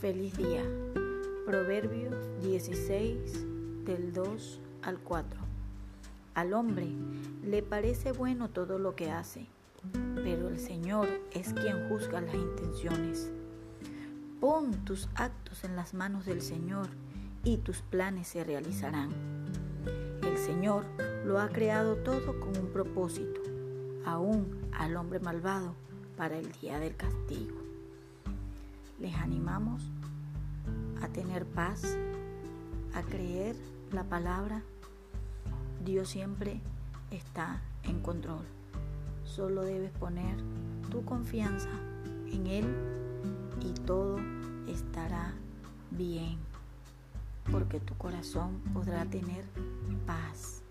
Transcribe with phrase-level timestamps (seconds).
[0.00, 0.62] Feliz día.
[1.44, 5.40] Proverbios 16 del 2 al 4.
[6.32, 6.88] Al hombre
[7.44, 9.46] le parece bueno todo lo que hace,
[10.14, 13.30] pero el Señor es quien juzga las intenciones.
[14.40, 16.88] Pon tus actos en las manos del Señor
[17.44, 19.10] y tus planes se realizarán.
[20.22, 20.86] El Señor
[21.26, 23.42] lo ha creado todo con un propósito,
[24.06, 25.74] aún al hombre malvado
[26.16, 27.73] para el día del castigo.
[28.98, 29.90] Les animamos
[31.02, 31.96] a tener paz,
[32.94, 33.56] a creer
[33.92, 34.62] la palabra.
[35.84, 36.60] Dios siempre
[37.10, 38.44] está en control.
[39.24, 40.36] Solo debes poner
[40.90, 41.70] tu confianza
[42.30, 42.66] en Él
[43.60, 44.18] y todo
[44.68, 45.34] estará
[45.90, 46.38] bien,
[47.50, 49.44] porque tu corazón podrá tener
[50.06, 50.62] paz.